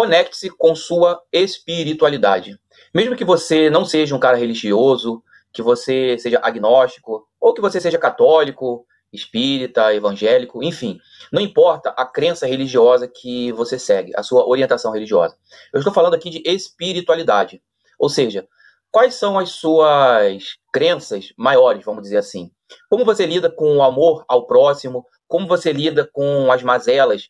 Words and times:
conecte-se 0.00 0.48
com 0.48 0.74
sua 0.74 1.22
espiritualidade. 1.30 2.58
Mesmo 2.94 3.14
que 3.14 3.22
você 3.22 3.68
não 3.68 3.84
seja 3.84 4.16
um 4.16 4.18
cara 4.18 4.38
religioso, 4.38 5.22
que 5.52 5.60
você 5.60 6.16
seja 6.18 6.40
agnóstico, 6.42 7.28
ou 7.38 7.52
que 7.52 7.60
você 7.60 7.78
seja 7.78 7.98
católico, 7.98 8.86
espírita, 9.12 9.94
evangélico, 9.94 10.62
enfim, 10.62 10.98
não 11.30 11.42
importa 11.42 11.90
a 11.90 12.06
crença 12.06 12.46
religiosa 12.46 13.06
que 13.06 13.52
você 13.52 13.78
segue, 13.78 14.12
a 14.16 14.22
sua 14.22 14.48
orientação 14.48 14.90
religiosa. 14.90 15.36
Eu 15.70 15.80
estou 15.80 15.92
falando 15.92 16.14
aqui 16.14 16.30
de 16.30 16.42
espiritualidade, 16.46 17.62
ou 17.98 18.08
seja, 18.08 18.48
quais 18.90 19.16
são 19.16 19.38
as 19.38 19.50
suas 19.50 20.56
crenças 20.72 21.30
maiores, 21.36 21.84
vamos 21.84 22.04
dizer 22.04 22.16
assim? 22.16 22.50
Como 22.88 23.04
você 23.04 23.26
lida 23.26 23.50
com 23.50 23.76
o 23.76 23.82
amor 23.82 24.24
ao 24.26 24.46
próximo? 24.46 25.04
Como 25.28 25.46
você 25.46 25.74
lida 25.74 26.08
com 26.10 26.50
as 26.50 26.62
mazelas 26.62 27.28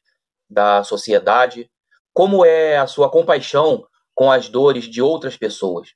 da 0.48 0.84
sociedade? 0.84 1.68
Como 2.20 2.44
é 2.44 2.76
a 2.76 2.86
sua 2.86 3.08
compaixão 3.08 3.82
com 4.14 4.30
as 4.30 4.46
dores 4.46 4.84
de 4.84 5.00
outras 5.00 5.38
pessoas? 5.38 5.94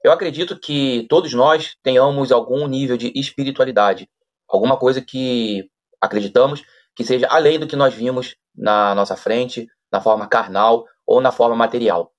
Eu 0.00 0.12
acredito 0.12 0.56
que 0.56 1.04
todos 1.08 1.34
nós 1.34 1.74
tenhamos 1.82 2.30
algum 2.30 2.68
nível 2.68 2.96
de 2.96 3.10
espiritualidade, 3.16 4.08
alguma 4.48 4.76
coisa 4.76 5.02
que 5.02 5.68
acreditamos 6.00 6.62
que 6.94 7.02
seja 7.02 7.26
além 7.28 7.58
do 7.58 7.66
que 7.66 7.74
nós 7.74 7.92
vimos 7.92 8.36
na 8.54 8.94
nossa 8.94 9.16
frente, 9.16 9.66
na 9.90 10.00
forma 10.00 10.28
carnal 10.28 10.84
ou 11.04 11.20
na 11.20 11.32
forma 11.32 11.56
material. 11.56 12.12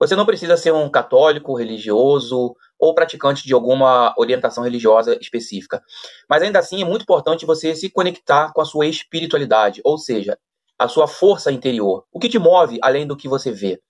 Você 0.00 0.16
não 0.16 0.24
precisa 0.24 0.56
ser 0.56 0.72
um 0.72 0.88
católico, 0.88 1.58
religioso 1.58 2.56
ou 2.78 2.94
praticante 2.94 3.44
de 3.44 3.52
alguma 3.52 4.14
orientação 4.16 4.64
religiosa 4.64 5.14
específica. 5.20 5.82
Mas 6.26 6.42
ainda 6.42 6.58
assim 6.58 6.80
é 6.80 6.86
muito 6.86 7.02
importante 7.02 7.44
você 7.44 7.74
se 7.74 7.90
conectar 7.90 8.50
com 8.54 8.62
a 8.62 8.64
sua 8.64 8.86
espiritualidade, 8.86 9.82
ou 9.84 9.98
seja, 9.98 10.38
a 10.78 10.88
sua 10.88 11.06
força 11.06 11.52
interior. 11.52 12.04
O 12.12 12.18
que 12.18 12.28
te 12.28 12.38
move 12.38 12.78
além 12.82 13.06
do 13.06 13.16
que 13.16 13.28
você 13.28 13.50
vê? 13.50 13.80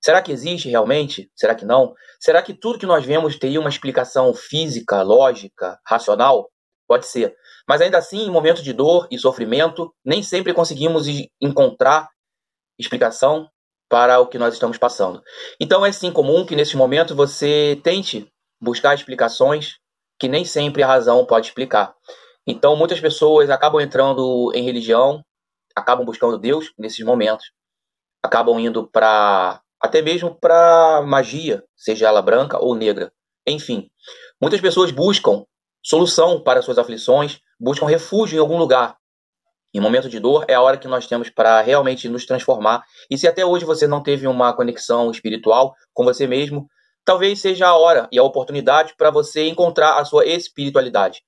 Será 0.00 0.20
que 0.20 0.32
existe 0.32 0.68
realmente? 0.68 1.30
Será 1.34 1.54
que 1.54 1.64
não? 1.64 1.94
Será 2.20 2.42
que 2.42 2.52
tudo 2.52 2.78
que 2.78 2.86
nós 2.86 3.04
vemos 3.04 3.38
teria 3.38 3.60
uma 3.60 3.70
explicação 3.70 4.34
física, 4.34 5.02
lógica, 5.02 5.78
racional? 5.86 6.50
Pode 6.86 7.06
ser. 7.06 7.34
Mas 7.66 7.80
ainda 7.80 7.96
assim, 7.96 8.26
em 8.26 8.30
momentos 8.30 8.62
de 8.62 8.72
dor 8.72 9.08
e 9.10 9.18
sofrimento, 9.18 9.90
nem 10.04 10.22
sempre 10.22 10.52
conseguimos 10.52 11.06
encontrar 11.40 12.08
explicação 12.78 13.48
para 13.88 14.20
o 14.20 14.26
que 14.26 14.38
nós 14.38 14.52
estamos 14.54 14.76
passando. 14.76 15.22
Então 15.58 15.86
é 15.86 15.92
sim 15.92 16.12
comum 16.12 16.44
que 16.44 16.56
nesse 16.56 16.76
momento 16.76 17.14
você 17.14 17.80
tente 17.82 18.30
buscar 18.60 18.94
explicações 18.94 19.76
que 20.18 20.28
nem 20.28 20.44
sempre 20.44 20.82
a 20.82 20.86
razão 20.86 21.24
pode 21.24 21.46
explicar. 21.46 21.94
Então 22.46 22.76
muitas 22.76 23.00
pessoas 23.00 23.50
acabam 23.50 23.80
entrando 23.80 24.52
em 24.54 24.62
religião, 24.62 25.22
acabam 25.74 26.04
buscando 26.04 26.38
Deus 26.38 26.72
nesses 26.78 27.04
momentos, 27.04 27.52
acabam 28.22 28.58
indo 28.58 28.86
para 28.86 29.60
até 29.80 30.00
mesmo 30.00 30.34
para 30.34 31.02
magia, 31.06 31.62
seja 31.76 32.06
ela 32.06 32.22
branca 32.22 32.58
ou 32.58 32.74
negra. 32.74 33.12
Enfim, 33.46 33.90
muitas 34.40 34.60
pessoas 34.60 34.90
buscam 34.90 35.44
solução 35.82 36.42
para 36.42 36.62
suas 36.62 36.78
aflições, 36.78 37.40
buscam 37.60 37.86
refúgio 37.86 38.36
em 38.36 38.40
algum 38.40 38.56
lugar. 38.56 38.96
Em 39.74 39.80
momento 39.80 40.08
de 40.08 40.18
dor 40.18 40.44
é 40.48 40.54
a 40.54 40.62
hora 40.62 40.78
que 40.78 40.88
nós 40.88 41.06
temos 41.06 41.28
para 41.28 41.60
realmente 41.60 42.08
nos 42.08 42.24
transformar. 42.24 42.82
E 43.10 43.18
se 43.18 43.28
até 43.28 43.44
hoje 43.44 43.64
você 43.64 43.86
não 43.86 44.02
teve 44.02 44.26
uma 44.26 44.54
conexão 44.54 45.10
espiritual 45.10 45.74
com 45.92 46.04
você 46.04 46.26
mesmo, 46.26 46.66
talvez 47.04 47.40
seja 47.40 47.66
a 47.66 47.76
hora 47.76 48.08
e 48.10 48.18
a 48.18 48.22
oportunidade 48.22 48.94
para 48.96 49.10
você 49.10 49.48
encontrar 49.48 49.98
a 49.98 50.04
sua 50.04 50.24
espiritualidade. 50.24 51.22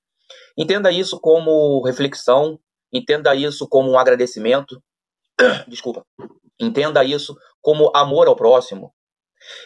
Entenda 0.57 0.91
isso 0.91 1.19
como 1.19 1.83
reflexão, 1.85 2.57
entenda 2.91 3.35
isso 3.35 3.67
como 3.67 3.91
um 3.91 3.99
agradecimento. 3.99 4.81
Desculpa. 5.67 6.05
Entenda 6.59 7.03
isso 7.03 7.35
como 7.61 7.91
amor 7.95 8.27
ao 8.27 8.35
próximo, 8.35 8.93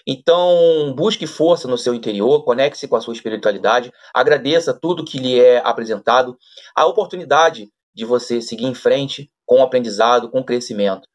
então, 0.06 0.94
busque 0.96 1.26
força 1.26 1.68
no 1.68 1.78
seu 1.78 1.94
interior, 1.94 2.44
conecte-se 2.44 2.88
com 2.88 2.96
a 2.96 3.02
sua 3.02 3.14
espiritualidade, 3.14 3.92
agradeça 4.14 4.74
tudo 4.74 5.06
que 5.06 5.18
lhe 5.18 5.40
é 5.40 5.58
apresentado, 5.60 6.38
a 6.76 6.86
oportunidade 6.86 7.70
de 7.94 8.06
você 8.06 8.42
seguir 8.42 8.66
em 8.66 8.74
frente 8.74 9.30
com 9.46 9.60
o 9.60 9.64
aprendizado, 9.64 10.30
com 10.30 10.40
o 10.40 10.46
crescimento. 10.46 11.08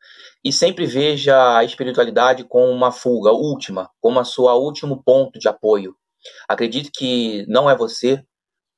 E 0.44 0.52
sempre 0.52 0.86
veja 0.86 1.56
a 1.56 1.64
espiritualidade 1.64 2.44
como 2.44 2.70
uma 2.70 2.92
fuga 2.92 3.32
última, 3.32 3.90
como 4.00 4.20
a 4.20 4.24
sua 4.24 4.54
último 4.54 5.02
ponto 5.02 5.38
de 5.38 5.48
apoio. 5.48 5.96
Acredite 6.48 6.90
que 6.92 7.46
não 7.48 7.70
é 7.70 7.76
você 7.76 8.22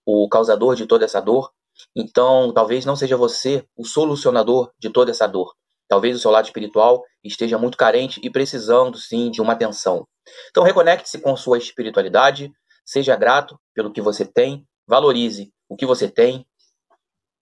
o 0.07 0.29
causador 0.29 0.75
de 0.75 0.87
toda 0.87 1.05
essa 1.05 1.21
dor, 1.21 1.51
então 1.97 2.53
talvez 2.53 2.85
não 2.85 2.97
seja 2.97 3.17
você 3.17 3.65
o 3.77 3.85
solucionador 3.85 4.71
de 4.79 4.91
toda 4.91 5.11
essa 5.11 5.27
dor. 5.27 5.55
Talvez 5.89 6.15
o 6.15 6.19
seu 6.19 6.31
lado 6.31 6.45
espiritual 6.45 7.03
esteja 7.25 7.57
muito 7.57 7.79
carente 7.79 8.21
e 8.23 8.31
precisando, 8.31 8.99
sim, 8.99 9.31
de 9.31 9.41
uma 9.41 9.55
atenção. 9.55 10.07
Então, 10.51 10.63
reconecte-se 10.63 11.19
com 11.21 11.35
sua 11.35 11.57
espiritualidade, 11.57 12.53
seja 12.85 13.17
grato 13.17 13.59
pelo 13.75 13.91
que 13.91 14.01
você 14.01 14.27
tem, 14.27 14.67
valorize 14.87 15.51
o 15.69 15.77
que 15.77 15.87
você 15.87 16.09
tem 16.09 16.47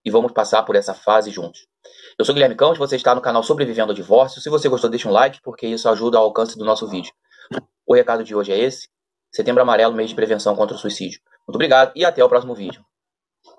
e 0.04 0.10
vamos 0.10 0.32
passar 0.32 0.62
por 0.62 0.76
essa 0.76 0.94
fase 0.94 1.30
juntos. 1.30 1.66
Eu 2.16 2.24
sou 2.24 2.34
Guilherme 2.34 2.54
Campos, 2.54 2.78
você 2.78 2.94
está 2.94 3.14
no 3.14 3.20
canal 3.20 3.42
Sobrevivendo 3.42 3.90
ao 3.90 3.96
Divórcio. 3.96 4.40
Se 4.40 4.48
você 4.48 4.68
gostou, 4.68 4.88
deixa 4.88 5.08
um 5.08 5.12
like, 5.12 5.40
porque 5.42 5.66
isso 5.66 5.88
ajuda 5.88 6.18
ao 6.18 6.24
alcance 6.24 6.56
do 6.56 6.64
nosso 6.64 6.86
vídeo. 6.88 7.12
O 7.84 7.94
recado 7.94 8.22
de 8.24 8.34
hoje 8.34 8.52
é 8.52 8.58
esse. 8.58 8.88
Setembro 9.32 9.62
Amarelo, 9.62 9.94
mês 9.94 10.10
de 10.10 10.16
prevenção 10.16 10.54
contra 10.56 10.76
o 10.76 10.78
suicídio. 10.78 11.20
Muito 11.46 11.56
obrigado 11.56 11.92
e 11.94 12.04
até 12.04 12.24
o 12.24 12.28
próximo 12.28 12.54
vídeo. 12.54 12.84